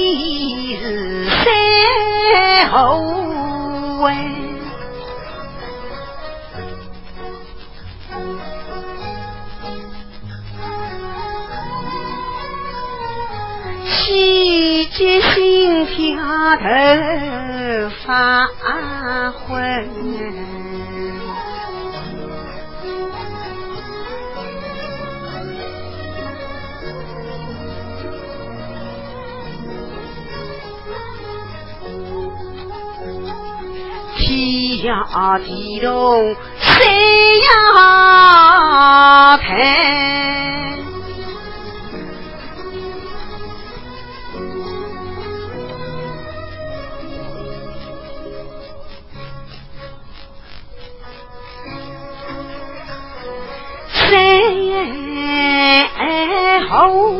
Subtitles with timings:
[0.09, 0.81] 阳
[1.29, 1.45] 台，
[2.61, 2.79] 三后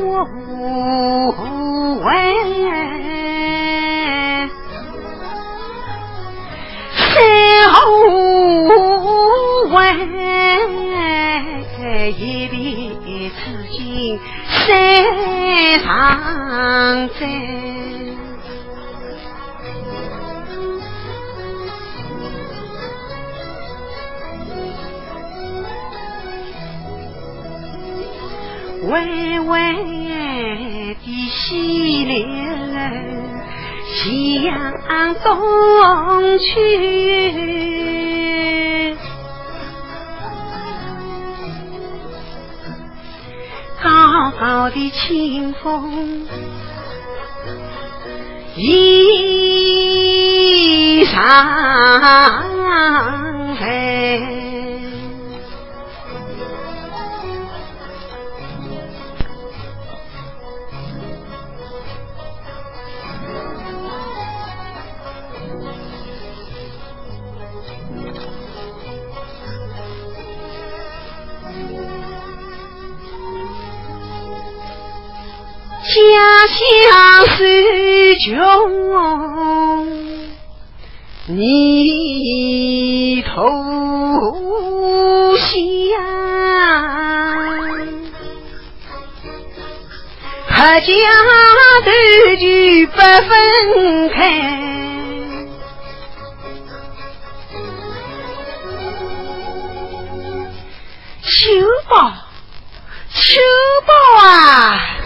[0.07, 0.38] 问。
[12.09, 13.35] 一别至
[13.71, 13.77] 今
[14.47, 14.59] 山
[15.79, 15.87] 上
[17.09, 17.19] 在，
[28.87, 29.53] 微微
[30.95, 30.97] 的
[31.29, 32.13] 溪流
[33.85, 35.27] 向东
[36.39, 37.68] 去。
[44.69, 46.27] 我的清风，
[48.55, 51.23] 一上
[75.89, 75.95] 家
[76.45, 78.37] 乡是穷，
[81.25, 83.31] 泥土
[85.37, 85.49] 香，
[90.47, 90.91] 客家
[91.83, 91.89] 头
[92.35, 92.45] 就
[92.91, 93.33] 不分
[94.09, 94.19] 开，
[101.23, 101.39] 秋
[101.89, 102.13] 宝，
[103.11, 103.41] 秋
[103.87, 103.91] 宝
[104.27, 104.98] 啊！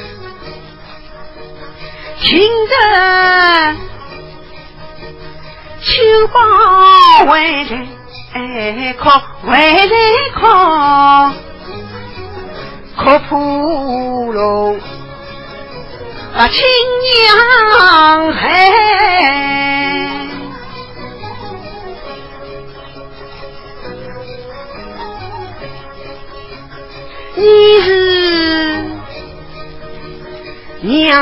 [2.24, 2.74] 听着，
[5.82, 5.92] 秋
[6.32, 7.32] 光回
[7.66, 9.10] 来哭
[9.46, 9.96] 回来
[10.34, 10.42] 哭，
[12.96, 13.32] 哭破
[14.34, 14.40] 了
[16.34, 16.56] 把亲
[17.04, 18.73] 娘来，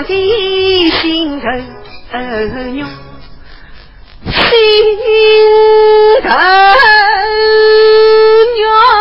[0.02, 1.48] 娘的心头
[2.74, 2.88] 肉，
[4.26, 4.34] 心
[6.24, 6.30] 头
[8.58, 9.01] 肉。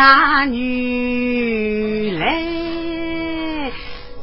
[0.00, 2.24] 家女来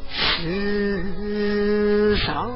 [0.10, 2.52] 是愁，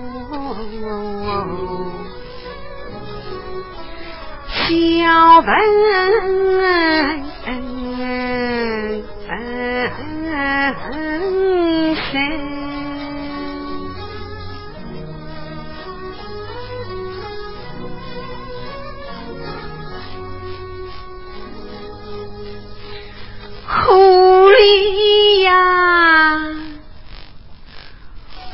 [4.67, 5.91] 小本。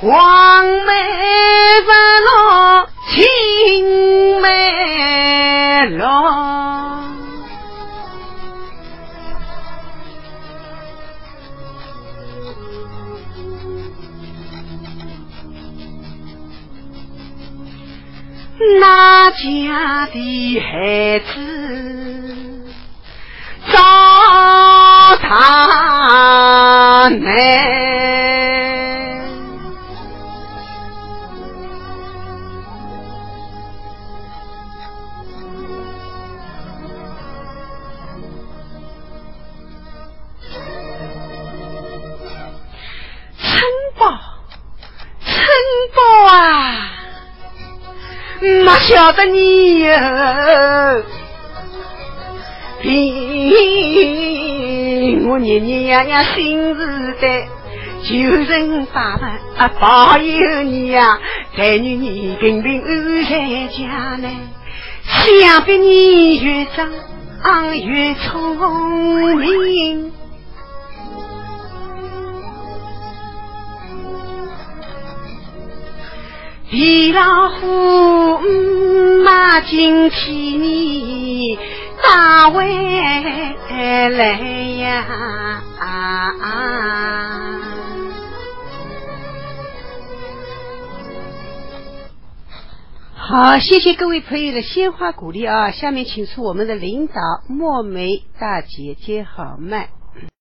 [0.07, 0.93] 黄梅
[1.83, 1.91] 不
[2.23, 4.45] 落，青梅
[5.97, 6.05] 落。
[18.79, 21.25] 哪家的孩子
[23.69, 23.75] 找
[25.17, 27.66] 他来？
[48.87, 51.03] 晓得你哟？
[52.81, 52.93] 凭
[55.29, 57.27] 我年年样样心事的，
[58.03, 59.25] 求神拜佛
[59.57, 61.19] 啊保佑你呀！
[61.57, 63.31] 待女你平平安在
[63.67, 64.37] 家内，
[65.05, 66.89] 想必你越长
[67.75, 68.55] 越聪
[69.35, 70.13] 明。
[76.69, 77.65] 皮老虎
[79.69, 81.59] 今天你
[82.01, 84.39] 大回来
[84.79, 85.05] 呀！
[85.77, 85.85] 啊
[86.41, 87.61] 啊
[93.13, 95.71] 好，谢谢各位朋友的鲜花鼓励啊！
[95.71, 97.15] 下面请出我们的领导
[97.49, 99.89] 墨梅大姐接好麦。